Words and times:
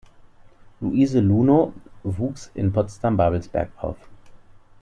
Luise 0.81 1.21
Lunow 1.21 1.73
wuchs 2.01 2.49
in 2.55 2.73
Potsdam-Babelsberg 2.73 3.69
auf. 3.83 3.97